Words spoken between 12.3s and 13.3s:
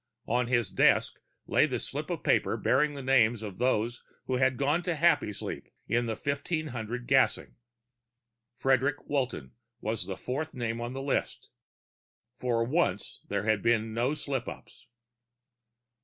For once,